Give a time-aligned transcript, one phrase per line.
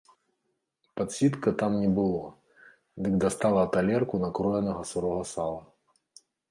[0.99, 2.25] Падсітка там не было,
[3.05, 5.61] дык дастала талерку накроенага сырога сала.